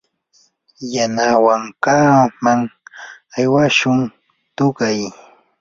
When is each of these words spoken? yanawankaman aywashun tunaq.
yanawankaman 0.93 2.59
aywashun 3.37 3.99
tunaq. 4.55 4.77